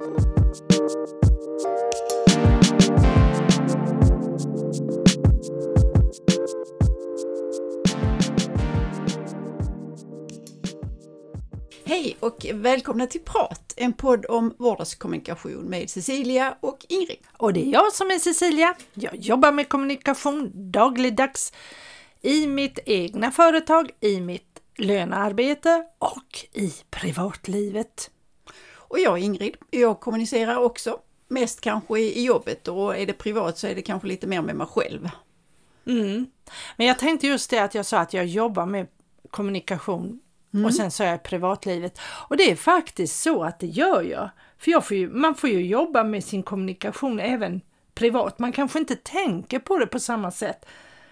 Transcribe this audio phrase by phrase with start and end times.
[0.00, 0.06] Hej
[12.20, 17.18] och välkomna till Prat, en podd om vardagskommunikation med Cecilia och Ingrid.
[17.36, 18.74] Och det är jag som är Cecilia.
[18.94, 21.52] Jag jobbar med kommunikation dagligdags
[22.20, 28.10] i mitt egna företag, i mitt lönearbete och i privatlivet.
[28.90, 33.58] Och jag är Ingrid, jag kommunicerar också, mest kanske i jobbet och är det privat
[33.58, 35.08] så är det kanske lite mer med mig själv.
[35.86, 36.26] Mm.
[36.76, 38.86] Men jag tänkte just det att jag sa att jag jobbar med
[39.30, 40.20] kommunikation
[40.54, 40.66] Mm.
[40.66, 41.98] Och sen sa jag privatlivet.
[42.28, 44.30] Och det är faktiskt så att det gör jag.
[44.58, 47.60] För får ju, man får ju jobba med sin kommunikation även
[47.94, 48.38] privat.
[48.38, 50.66] Man kanske inte tänker på det på samma sätt.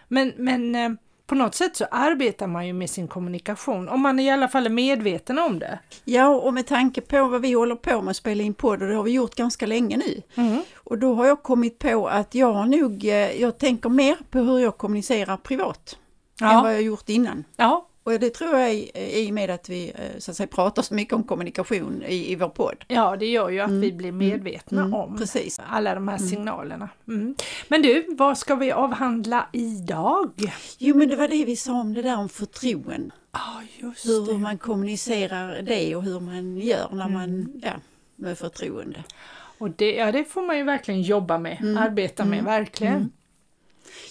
[0.08, 0.90] Men, men eh,
[1.28, 4.66] på något sätt så arbetar man ju med sin kommunikation, om man i alla fall
[4.66, 5.78] är medveten om det.
[6.04, 8.88] Ja, och med tanke på vad vi håller på med att spela in podd och
[8.88, 10.22] det har vi gjort ganska länge nu.
[10.34, 10.62] Mm.
[10.76, 14.58] Och då har jag kommit på att jag nog, eh, jag tänker mer på hur
[14.58, 15.96] jag kommunicerar privat
[16.40, 16.52] ja.
[16.52, 17.44] än vad jag gjort innan.
[17.56, 20.82] Ja, och det tror jag i och med att vi eh, så att säga, pratar
[20.82, 22.84] så mycket om kommunikation i, i vår podd.
[22.88, 23.80] Ja, det gör ju att mm.
[23.80, 24.28] vi blir mm.
[24.28, 24.94] medvetna mm.
[24.94, 25.60] om Precis.
[25.66, 26.28] alla de här mm.
[26.28, 26.88] signalerna.
[27.08, 27.34] Mm.
[27.68, 30.52] Men du, vad ska vi avhandla idag?
[30.78, 33.14] Jo, men det var det vi sa om det där om förtroende.
[33.30, 34.38] Ah, just hur det.
[34.38, 37.72] man kommunicerar det och hur man gör när man, ja,
[38.16, 39.04] med förtroende.
[39.58, 43.12] Och det, ja, det får man ju verkligen jobba med, arbeta med, verkligen.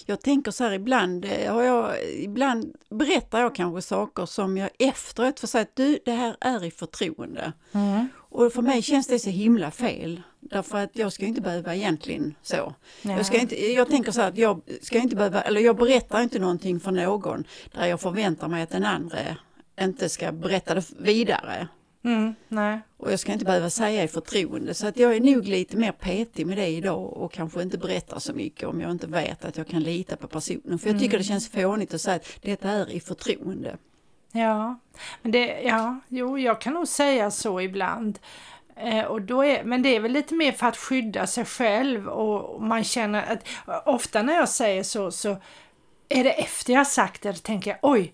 [0.06, 4.70] Jag tänker så här ibland, eh, har jag, ibland berättar jag kanske saker som jag
[4.78, 7.52] efteråt får säga att du, det här är i förtroende.
[7.72, 8.08] Mm.
[8.16, 10.22] Och för mig känns det så himla fel.
[10.40, 12.74] Därför att jag ska inte behöva egentligen så.
[13.02, 16.22] Jag, ska inte, jag tänker så här att jag ska inte behöva, eller jag berättar
[16.22, 19.18] inte någonting för någon där jag förväntar mig att den andra
[19.80, 21.68] inte ska berätta det vidare.
[22.04, 22.80] Mm, nej.
[22.96, 25.92] Och jag ska inte behöva säga i förtroende så att jag är nog lite mer
[25.92, 29.56] petig med det idag och kanske inte berättar så mycket om jag inte vet att
[29.56, 30.78] jag kan lita på personen.
[30.78, 31.18] För jag tycker mm.
[31.18, 33.76] det känns fånigt att säga att detta är i förtroende.
[34.32, 34.78] Ja,
[35.22, 38.18] men det, ja, jo, jag kan nog säga så ibland.
[38.76, 42.08] Eh, och då är, men det är väl lite mer för att skydda sig själv
[42.08, 43.48] och man känner att
[43.86, 45.36] ofta när jag säger så så
[46.08, 48.12] är det efter jag sagt det, tänker jag oj,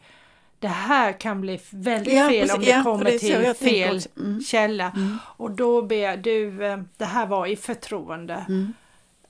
[0.64, 4.00] det här kan bli väldigt ja, fel precis, om det ja, kommer det till fel
[4.16, 4.40] mm.
[4.40, 4.92] källa.
[4.96, 5.18] Mm.
[5.36, 8.44] Och då ber du, eh, det här var i förtroende.
[8.48, 8.72] Mm.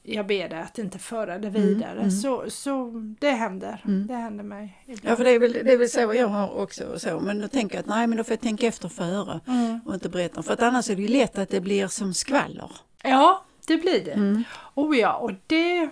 [0.02, 1.98] Jag ber dig att inte föra det mm, vidare.
[1.98, 2.10] Mm.
[2.10, 2.90] Så, så
[3.20, 3.82] det händer.
[3.84, 4.06] Mm.
[4.06, 4.84] Det händer mig.
[4.86, 5.12] Ibland.
[5.12, 6.98] Ja, för det är, väl, det är väl så jag har också.
[6.98, 7.20] Så.
[7.20, 9.40] Men då tänker jag att nej, men då får jag tänka efter före
[9.84, 10.42] och inte berätta.
[10.42, 12.70] För att annars är det ju lätt att det blir som skvaller.
[13.02, 14.12] Ja, det blir det.
[14.12, 14.44] Mm.
[14.74, 15.88] Oh ja, och det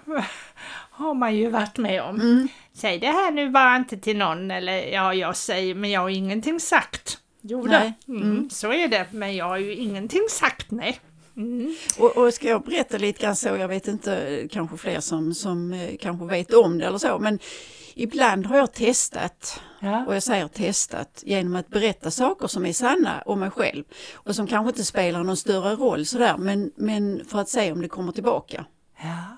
[0.90, 2.20] har man ju varit med om.
[2.20, 2.48] Mm.
[2.74, 6.08] Säg det här nu bara inte till någon eller ja, jag säger men jag har
[6.08, 7.18] ingenting sagt.
[7.40, 7.92] Jo nej.
[8.08, 8.22] Mm.
[8.22, 8.50] Mm.
[8.50, 11.00] Så är det, men jag har ju ingenting sagt, nej.
[11.36, 11.74] Mm.
[11.98, 15.72] Och, och, ska jag berätta lite grann så, jag vet inte, kanske fler som, som
[15.72, 17.38] eh, kanske vet om det eller så, men
[17.94, 20.06] ibland har jag testat, ja.
[20.06, 23.84] och jag säger testat, genom att berätta saker som är sanna om mig själv
[24.14, 27.82] och som kanske inte spelar någon större roll sådär, men, men för att se om
[27.82, 28.64] det kommer tillbaka.
[29.02, 29.36] Ja.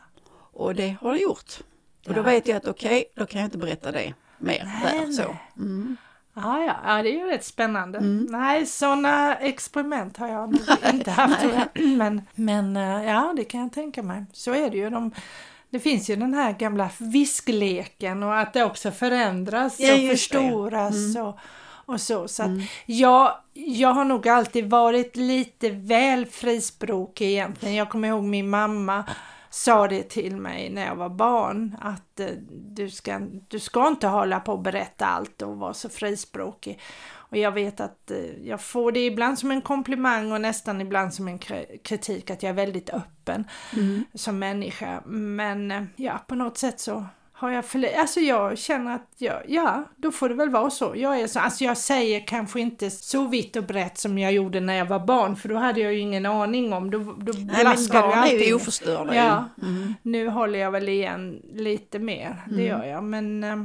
[0.53, 1.59] Och det har det gjort.
[2.07, 5.07] Och då vet jag att okej, okay, då kan jag inte berätta det mer nej,
[5.07, 5.13] där.
[5.13, 5.37] Så.
[5.57, 5.97] Mm.
[6.35, 7.99] Ja, ja, ja, det är ju rätt spännande.
[7.99, 8.27] Mm.
[8.31, 10.59] Nej, sådana experiment har jag
[10.93, 11.45] inte haft.
[11.75, 14.25] men, men eh, ja, det kan jag tänka mig.
[14.33, 14.91] Så är det ju.
[14.91, 15.11] De,
[15.71, 20.95] det finns ju den här gamla viskleken och att det också förändras ja, och förstoras.
[20.95, 21.27] Mm.
[21.27, 21.39] Och,
[21.87, 22.29] och så.
[22.29, 22.63] Så mm.
[22.87, 27.75] jag, jag har nog alltid varit lite väl frispråkig egentligen.
[27.75, 29.05] Jag kommer ihåg min mamma
[29.55, 34.07] sa det till mig när jag var barn att eh, du, ska, du ska inte
[34.07, 36.81] hålla på och berätta allt och vara så frispråkig.
[37.13, 41.15] Och jag vet att eh, jag får det ibland som en komplimang och nästan ibland
[41.15, 41.39] som en
[41.85, 44.05] kritik att jag är väldigt öppen mm.
[44.15, 45.03] som människa.
[45.07, 49.43] Men eh, ja, på något sätt så har jag för Alltså jag känner att jag,
[49.49, 50.93] ja, då får det väl vara så.
[50.97, 51.41] Jag är så.
[51.41, 54.99] Alltså jag säger kanske inte så vitt och brett som jag gjorde när jag var
[54.99, 56.91] barn för då hade jag ju ingen aning om.
[56.91, 59.15] Då, då Nej men barn är ju oförstörda.
[59.15, 59.95] Ja, mm.
[60.03, 62.67] nu håller jag väl igen lite mer, det mm.
[62.67, 63.05] gör jag.
[63.05, 63.57] Men äh,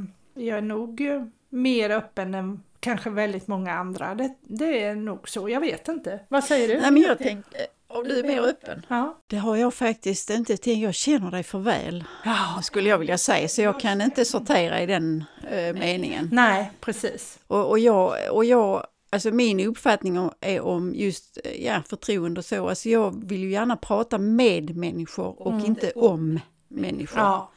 [0.44, 4.14] jag är nog äh, mer öppen än kanske väldigt många andra.
[4.14, 6.20] Det, det, är nog så, jag vet inte.
[6.28, 6.80] Vad säger du?
[6.80, 7.58] Nej men jag tänkte
[7.90, 8.86] och du är mer öppen?
[8.88, 9.18] Ja.
[9.26, 10.82] Det har jag faktiskt inte tänkt.
[10.82, 12.60] Jag känner dig för väl, ja.
[12.62, 13.48] skulle jag vilja säga.
[13.48, 16.28] Så jag kan inte sortera i den äh, meningen.
[16.32, 17.38] Nej, precis.
[17.46, 22.68] Och, och, jag, och jag, alltså min uppfattning är om just ja, förtroende och så.
[22.68, 25.66] Alltså jag vill ju gärna prata med människor och mm.
[25.66, 27.20] inte om människor.
[27.20, 27.52] Ja.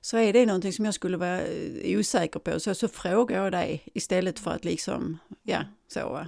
[0.00, 3.52] Så är det någonting som jag skulle vara eh, osäker på så, så frågar jag
[3.52, 6.26] dig istället för att liksom, ja, så.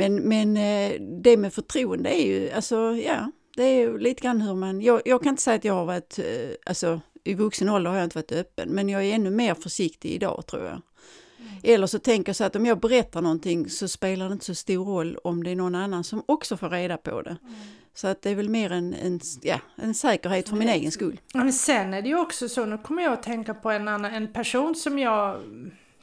[0.00, 4.40] Men, men eh, det med förtroende är ju, alltså ja, det är ju lite grann
[4.40, 6.24] hur man, jag, jag kan inte säga att jag har varit, eh,
[6.66, 10.10] alltså i vuxen ålder har jag inte varit öppen, men jag är ännu mer försiktig
[10.10, 10.72] idag tror jag.
[10.72, 11.52] Mm.
[11.62, 14.54] Eller så tänker jag så att om jag berättar någonting så spelar det inte så
[14.54, 17.36] stor roll om det är någon annan som också får reda på det.
[17.42, 17.54] Mm.
[17.94, 21.20] Så att det är väl mer en, en, ja, en säkerhet för min egen skull.
[21.34, 24.14] Men sen är det ju också så, nu kommer jag att tänka på en, annan,
[24.14, 25.36] en person som jag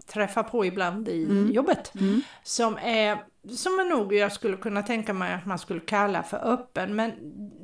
[0.08, 1.52] träffar på ibland i mm.
[1.52, 1.92] jobbet.
[1.96, 2.22] Mm.
[2.44, 3.24] Som är
[3.56, 6.96] som är nog jag skulle kunna tänka mig att man skulle kalla för öppen.
[6.96, 7.12] Men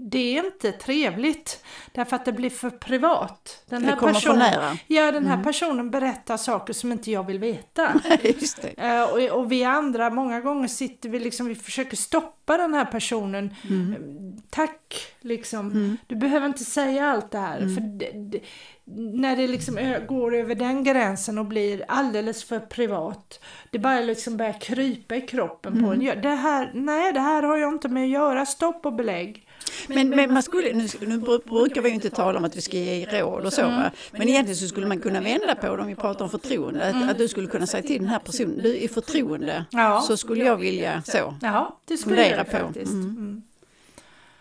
[0.09, 3.63] det är inte trevligt därför att det blir för privat.
[3.69, 4.77] Den här, personen.
[4.87, 5.43] Ja, den här mm.
[5.43, 8.01] personen berättar saker som inte jag vill veta.
[8.23, 12.73] Just uh, och, och, vi andra, många gånger sitter vi liksom, vi försöker stoppa den
[12.73, 13.55] här personen.
[13.69, 14.41] Mm.
[14.49, 15.71] Tack, liksom.
[15.71, 15.97] Mm.
[16.07, 17.57] Du behöver inte säga allt det här.
[17.57, 17.75] Mm.
[17.75, 18.39] För det, det,
[18.85, 23.39] när det liksom går över den gränsen och blir alldeles för privat.
[23.71, 25.85] Det bara liksom börjar krypa i kroppen mm.
[25.85, 26.21] på en.
[26.21, 28.45] Det här, nej, det här har jag inte med att göra.
[28.45, 29.47] Stopp och belägg.
[29.87, 32.77] Men, men man skulle, nu, nu brukar vi ju inte tala om att vi ska
[32.77, 33.89] ge råd och så, mm.
[34.11, 36.87] men egentligen så skulle man kunna vända på det om vi pratar om förtroende.
[36.87, 37.09] Att, mm.
[37.09, 40.01] att du skulle kunna säga till den här personen, du är förtroende, ja.
[40.01, 41.35] så skulle jag vilja så.
[41.41, 42.57] Ja, det skulle jag på.
[42.57, 42.91] faktiskt.
[42.91, 43.09] Mm.
[43.09, 43.43] mm.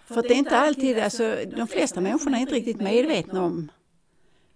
[0.07, 3.71] För att det är inte alltid, alltså de flesta människorna är inte riktigt medvetna om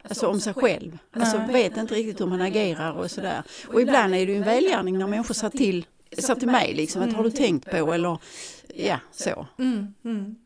[0.09, 0.99] Alltså om sig själv.
[1.13, 3.43] Alltså vet inte riktigt hur man agerar och sådär.
[3.69, 5.87] Och ibland är det ju en välgärning när människor säger till,
[6.19, 8.19] säger till mig liksom att har du tänkt på eller
[8.75, 9.47] ja så.
[9.59, 10.37] Mm, mm.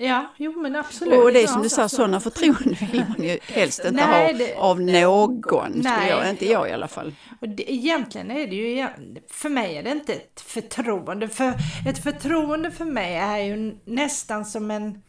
[0.00, 1.24] Ja, jo men absolut.
[1.24, 4.38] Och det är som du sa, sådana förtroenden vill man ju helst inte nej, ha
[4.38, 6.10] det, av någon, nej.
[6.10, 7.14] Jag, inte jag i alla fall.
[7.40, 8.86] Och det, egentligen är det ju,
[9.28, 11.54] för mig är det inte ett förtroende, för
[11.88, 15.02] ett förtroende för mig är ju nästan som en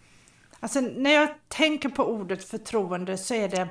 [0.59, 3.67] Alltså när jag tänker på ordet förtroende så är det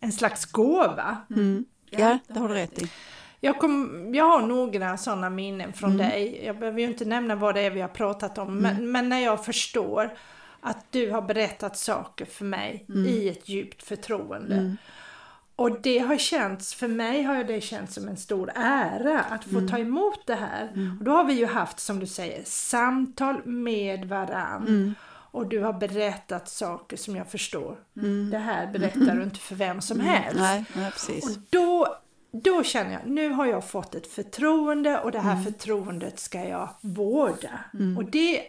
[0.00, 1.16] en slags gåva.
[1.30, 1.64] Mm.
[1.90, 2.90] Ja, det har du rätt i.
[3.40, 6.10] Jag, kom, jag har några sådana minnen från mm.
[6.10, 6.42] dig.
[6.44, 8.48] Jag behöver ju inte nämna vad det är vi har pratat om.
[8.48, 8.62] Mm.
[8.62, 10.16] Men, men, när jag förstår
[10.60, 13.06] att du har berättat saker för mig mm.
[13.06, 14.54] i ett djupt förtroende.
[14.54, 14.76] Mm.
[15.56, 19.58] Och det har känts, för mig har det känts som en stor ära att få
[19.58, 19.68] mm.
[19.68, 20.68] ta emot det här.
[20.98, 24.94] Och då har vi ju haft, som du säger, samtal med varann
[25.34, 27.76] och du har berättat saker som jag förstår.
[27.96, 28.30] Mm.
[28.30, 30.12] Det här berättar du inte för vem som mm.
[30.12, 30.40] helst.
[30.40, 31.24] Nej, nej, precis.
[31.24, 31.96] Och då,
[32.30, 35.44] då känner jag, nu har jag fått ett förtroende och det här mm.
[35.44, 37.60] förtroendet ska jag vårda.
[37.74, 37.98] Mm.
[37.98, 38.42] Och det,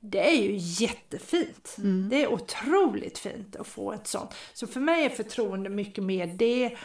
[0.00, 1.74] det är ju jättefint.
[1.78, 2.08] Mm.
[2.08, 4.34] Det är otroligt fint att få ett sånt.
[4.54, 6.76] Så för mig är förtroende mycket mer det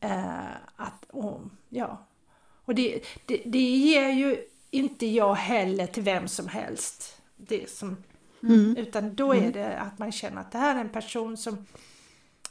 [0.00, 2.06] eh, att, oh, ja.
[2.64, 4.36] Och det, det, det ger ju
[4.70, 7.22] inte jag heller till vem som helst.
[7.36, 7.96] Det som
[8.42, 8.76] Mm.
[8.76, 9.52] Utan då är mm.
[9.52, 11.66] det att man känner att det här är en person som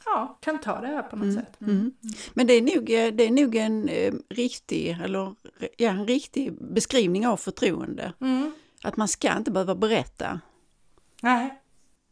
[0.04, 1.36] ja, kan ta det här på något mm.
[1.36, 1.60] sätt.
[1.60, 1.92] Mm.
[2.34, 5.34] Men det är nog, eh, det är nog en eh, riktig, eller,
[5.76, 8.12] ja, en riktig beskrivning av förtroende.
[8.82, 10.40] Att man ska inte behöva berätta.
[11.22, 11.58] Nej.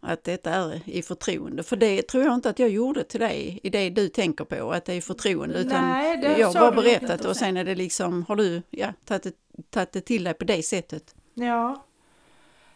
[0.02, 1.62] Att detta är i förtroende.
[1.62, 4.72] För det tror jag inte att jag gjorde till dig i det du tänker på,
[4.72, 5.58] att det är förtroende.
[5.58, 9.36] Utan Nej, det jag bara berättat och sen är det liksom, har du ja, tagit,
[9.70, 11.14] tagit det till dig på det sättet?
[11.34, 11.86] Ja,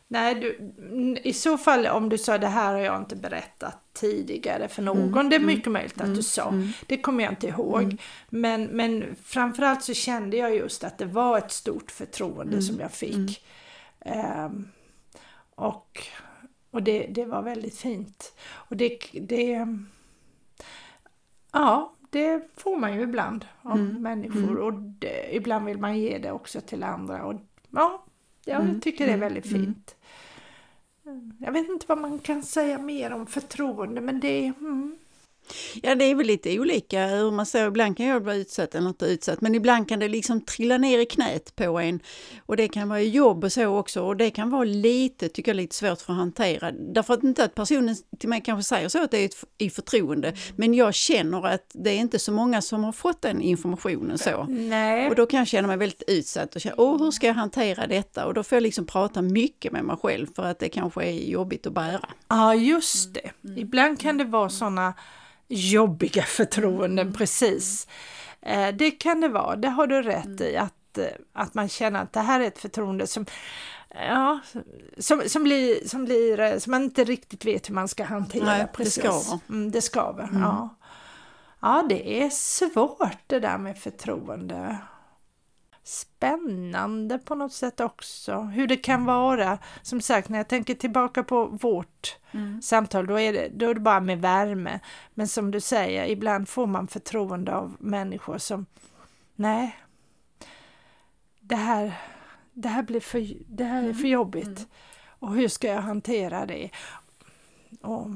[0.09, 0.75] Nej, du,
[1.23, 5.13] i så fall om du sa det här har jag inte berättat tidigare för någon,
[5.13, 6.49] mm, det är mycket mm, möjligt att mm, du sa.
[6.49, 6.69] Mm.
[6.87, 7.83] Det kommer jag inte ihåg.
[7.83, 7.99] Mm.
[8.29, 12.81] Men, men framförallt så kände jag just att det var ett stort förtroende mm, som
[12.81, 13.45] jag fick.
[14.47, 14.69] Um,
[15.55, 16.09] och
[16.71, 18.35] och det, det var väldigt fint.
[18.51, 19.67] Och det, det
[21.53, 26.33] Ja, det får man ju ibland av människor och det, ibland vill man ge det
[26.33, 27.25] också till andra.
[27.25, 27.35] Och
[27.71, 28.05] ja,
[28.45, 29.97] jag tycker det är väldigt fint.
[31.39, 34.53] Jag vet inte vad man kan säga mer om förtroende men det är...
[34.61, 34.97] Mm.
[35.83, 37.69] Ja, det är väl lite olika hur man säger.
[37.69, 40.99] Ibland kan jag vara utsatt eller inte utsatt, men ibland kan det liksom trilla ner
[40.99, 42.01] i knät på en.
[42.47, 45.57] Och det kan vara jobb och så också och det kan vara lite, tycker jag,
[45.57, 46.73] lite svårt för att hantera.
[46.73, 49.71] Därför att inte att personen till mig kanske säger så att det är ett, i
[49.71, 54.19] förtroende, men jag känner att det är inte så många som har fått den informationen
[54.19, 54.47] så.
[54.49, 55.09] Nej.
[55.09, 57.87] Och då kan jag känna mig väldigt utsatt och känna, åh, hur ska jag hantera
[57.87, 58.27] detta?
[58.27, 61.13] Och då får jag liksom prata mycket med mig själv för att det kanske är
[61.13, 62.09] jobbigt att bära.
[62.29, 63.31] Ja, just det.
[63.45, 63.59] Mm.
[63.59, 64.95] Ibland kan det vara sådana
[65.49, 67.13] jobbiga förtroenden, mm.
[67.15, 67.89] precis.
[68.43, 70.65] Eh, det kan det vara, det har du rätt i, mm.
[70.65, 73.27] att, eh, att man känner att det här är ett förtroende som
[73.97, 74.41] Ja,
[74.99, 78.45] som, som, blir, som, blir, eh, som man inte riktigt vet hur man ska hantera.
[78.45, 78.95] Nej, precis.
[78.95, 79.39] det skaver.
[79.49, 80.43] Mm, det skaver, mm.
[80.43, 80.77] ja.
[81.61, 84.79] Ja, det är svårt det där med förtroende
[85.85, 88.41] spännande på något sätt också.
[88.41, 89.59] Hur det kan vara.
[89.83, 92.63] Som sagt, när jag tänker tillbaka på vårt mm.
[92.63, 94.81] samtal, då är, det, då är det bara med värme.
[95.15, 98.67] Men som du säger, ibland får man förtroende av människor som,
[99.37, 99.77] nej,
[101.41, 102.01] det här,
[102.53, 104.47] det här, blir för, det här är för jobbigt.
[104.47, 104.69] Mm.
[105.19, 106.71] Och hur ska jag hantera det?
[107.81, 108.07] Och,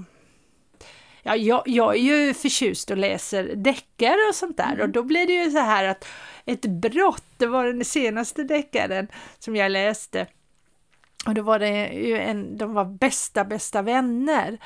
[1.23, 4.81] ja, jag, jag är ju förtjust och läser deckare och sånt där mm.
[4.81, 6.09] och då blir det ju så här att
[6.45, 9.09] ett brott, det var den senaste deckaren
[9.39, 10.27] som jag läste
[11.27, 14.59] och då var det ju en, de var bästa, bästa vänner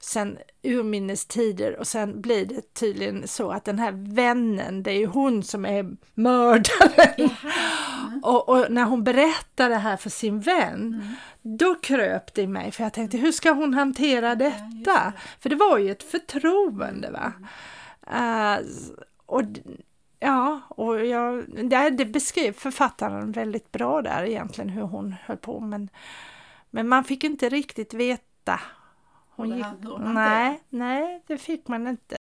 [0.00, 4.98] sen urminnes tider och sen blir det tydligen så att den här vännen, det är
[4.98, 7.30] ju hon som är mördaren.
[8.06, 8.20] Mm.
[8.22, 11.14] Och, och, när hon berättar det här för sin vän, mm.
[11.42, 14.60] då kröp det i mig för jag tänkte hur ska hon hantera detta?
[14.84, 15.12] Ja, det.
[15.40, 17.32] För det var ju ett förtroende va.
[18.10, 18.66] Uh,
[19.26, 19.42] och
[20.18, 25.60] Ja, och jag, det, det beskrev författaren väldigt bra där egentligen hur hon höll på
[25.60, 25.88] men,
[26.70, 28.60] men man fick inte riktigt veta.
[29.36, 29.66] Hon gick,
[29.98, 32.16] nej, nej, det fick man inte.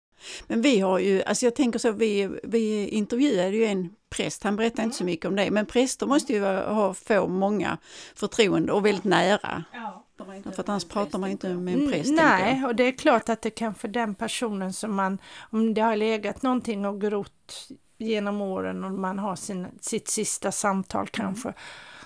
[0.47, 4.57] Men vi har ju, alltså jag tänker så, vi, vi intervjuade ju en präst, han
[4.57, 4.89] berättade mm.
[4.89, 7.79] inte så mycket om det, men präster måste ju ha, få många
[8.15, 9.65] förtroende och väldigt nära.
[9.73, 10.07] Ja.
[10.27, 12.11] För att annars pratar man inte med en präst.
[12.13, 15.19] Nej, och det är klart att det kan för den personen som man,
[15.51, 20.53] om det har legat någonting och grott genom åren och man har sin, sitt sista
[20.53, 21.11] samtal mm.
[21.13, 21.59] kanske, mm.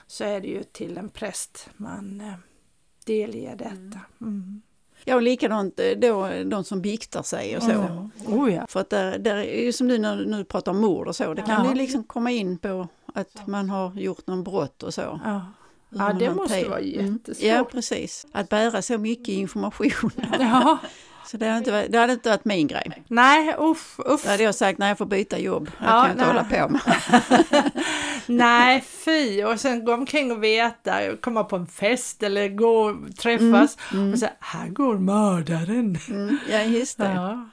[0.06, 2.34] så är det ju till en präst man eh,
[3.04, 4.00] delger detta.
[4.20, 4.62] Mm.
[5.06, 5.12] Mm.
[5.12, 7.70] Ja, och likadant eh, då de som biktar sig och så.
[7.70, 8.11] Mm.
[8.26, 8.66] Oh, ja.
[8.68, 11.34] För att där, där är ju som du du nu pratar om mord och så,
[11.34, 11.70] det kan ja.
[11.70, 15.20] ju liksom komma in på att man har gjort någon brott och så.
[15.25, 15.46] Ja.
[15.96, 17.12] Ja, det måste vara mm.
[17.12, 17.46] jättesvårt.
[17.49, 18.26] Ja, precis.
[18.32, 20.11] Att bära så mycket information.
[20.38, 20.78] Ja.
[21.26, 23.02] Så det hade, inte varit, det hade inte varit min grej.
[23.09, 24.25] Nej, uff, uff.
[24.25, 25.64] Då hade jag sagt, när jag får byta jobb.
[25.64, 26.81] Det ja, kan jag inte hålla på med.
[28.26, 29.45] nej, fy.
[29.45, 34.12] Och sen gå omkring och veta, komma på en fest eller gå träffas mm, mm.
[34.12, 35.99] och säga, här går mördaren.
[36.09, 37.12] Mm, ja, just det.
[37.14, 37.49] Ja.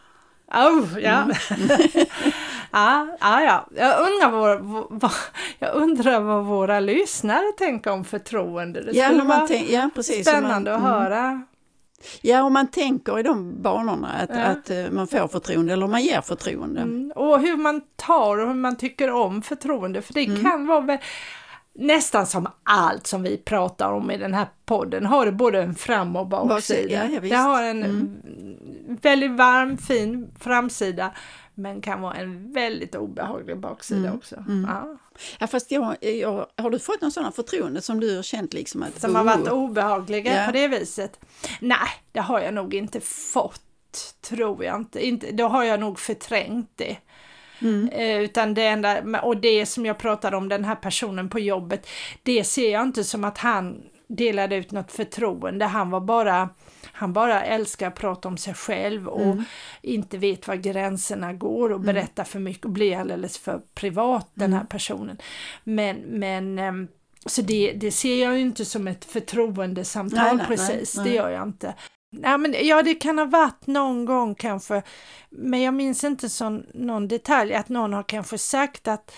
[0.54, 1.22] Oh, ja.
[1.22, 1.34] Mm.
[2.72, 3.68] ja, ja, ja.
[3.76, 4.60] Jag undrar, vår,
[4.90, 5.12] vår,
[5.60, 8.82] jag undrar vad våra lyssnare tänker om förtroende.
[8.82, 11.42] Det skulle ja, vara tänk, ja, precis, spännande man, att höra.
[12.22, 14.42] Ja, om man tänker i de banorna, att, ja.
[14.42, 16.82] att eh, man får förtroende eller man ger förtroende.
[16.82, 17.12] Mm.
[17.16, 20.44] Och hur man tar och hur man tycker om förtroende, för det mm.
[20.44, 20.98] kan vara
[21.74, 25.76] nästan som allt som vi pratar om i den här podden har det både en
[25.76, 27.10] fram och baksida.
[27.10, 28.98] Ja, det har en mm.
[29.02, 31.12] väldigt varm, fin framsida
[31.56, 34.16] men kan vara en väldigt obehaglig baksida mm.
[34.16, 34.36] också.
[34.36, 34.68] Mm.
[34.70, 34.98] Ja.
[35.40, 38.84] ja fast jag, jag, har du fått någon sån förtroende som du har känt liksom
[38.84, 39.02] att...
[39.02, 40.46] Som har varit obehagliga ja.
[40.46, 41.20] på det viset?
[41.60, 45.06] Nej, det har jag nog inte fått, tror jag inte.
[45.06, 46.98] inte då har jag nog förträngt det.
[47.62, 47.90] Mm.
[47.90, 51.88] Eh, utan det enda, och det som jag pratade om, den här personen på jobbet,
[52.24, 55.66] det ser jag inte som att han delade ut något förtroende.
[55.66, 56.50] Han var bara
[56.94, 59.44] han bara älskar att prata om sig själv och mm.
[59.82, 61.86] inte vet var gränserna går och mm.
[61.86, 64.68] berättar för mycket och blir alldeles för privat den här mm.
[64.68, 65.18] personen.
[65.64, 66.88] Men, men ehm,
[67.26, 71.12] så det, det ser jag ju inte som ett förtroendesamtal nej, precis, nej, nej.
[71.12, 71.74] det gör jag inte.
[72.12, 74.84] Ja, men, ja, det kan ha varit någon gång kanske,
[75.30, 79.16] men jag minns inte så, någon detalj, att någon har kanske sagt att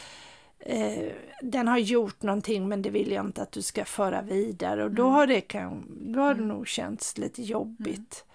[0.59, 4.83] eh, den har gjort någonting men det vill jag inte att du ska föra vidare
[4.83, 5.13] och då mm.
[5.13, 6.47] har det, kan, då har det mm.
[6.47, 8.25] nog känts lite jobbigt.
[8.25, 8.33] Mm.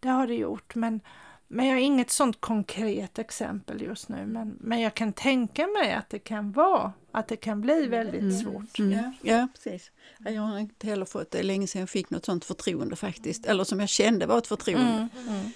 [0.00, 1.00] Det har det gjort men,
[1.48, 5.92] men jag har inget sånt konkret exempel just nu men, men jag kan tänka mig
[5.92, 8.38] att det kan vara, att det kan bli väldigt mm.
[8.38, 8.78] svårt.
[8.78, 8.92] Mm.
[8.92, 9.90] Ja, ja, precis.
[10.18, 13.64] Jag har inte heller fått det länge sedan jag fick något sånt förtroende faktiskt, eller
[13.64, 15.08] som jag kände var ett förtroende.
[15.28, 15.50] Mm.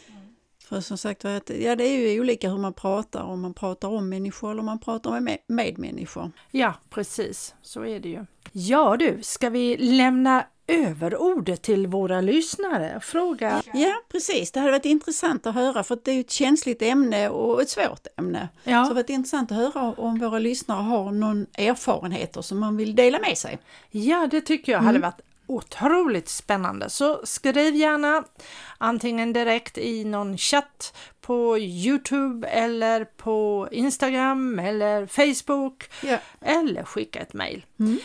[0.68, 1.40] För som sagt ja,
[1.76, 4.78] det är ju olika hur man pratar, om man pratar om människor eller om man
[4.78, 6.30] pratar med medmänniskor.
[6.50, 8.24] Ja, precis, så är det ju.
[8.52, 13.00] Ja du, ska vi lämna över ordet till våra lyssnare?
[13.02, 13.62] Fråga.
[13.74, 14.52] Ja, precis.
[14.52, 18.06] Det hade varit intressant att höra för det är ett känsligt ämne och ett svårt
[18.16, 18.48] ämne.
[18.62, 18.64] Ja.
[18.64, 22.76] Så det hade varit intressant att höra om våra lyssnare har någon erfarenheter som man
[22.76, 23.58] vill dela med sig.
[23.90, 24.86] Ja, det tycker jag mm.
[24.86, 26.90] hade varit otroligt spännande.
[26.90, 28.24] Så skriv gärna
[28.78, 36.20] antingen direkt i någon chatt på Youtube eller på Instagram eller Facebook yeah.
[36.40, 37.66] eller skicka ett mail.
[37.80, 37.98] Mm.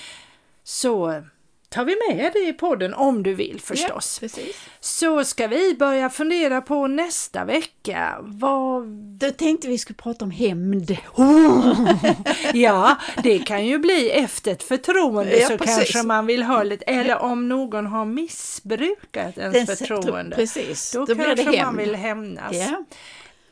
[0.64, 1.24] Så
[1.74, 4.20] tar vi med det i podden om du vill förstås.
[4.22, 4.44] Ja,
[4.80, 8.18] så ska vi börja fundera på nästa vecka.
[8.22, 8.88] Vad...
[8.88, 10.98] Då tänkte vi skulle prata om hämnd.
[11.16, 11.92] Oh!
[12.54, 15.76] ja, det kan ju bli efter ett förtroende ja, så precis.
[15.76, 20.36] kanske man vill ha lite, eller om någon har missbrukat ens Den, förtroende.
[20.36, 22.56] Precis, då, då kanske man vill hämnas.
[22.56, 22.84] Ja.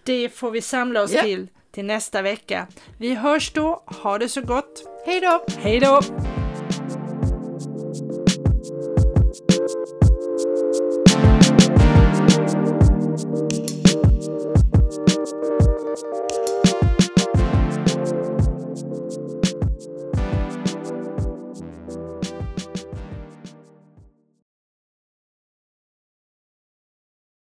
[0.04, 2.68] Det får vi samla oss till till nästa vecka.
[2.98, 4.84] Vi hörs då, ha det så gott.
[5.06, 5.46] Hej då!
[5.62, 6.02] Hej då!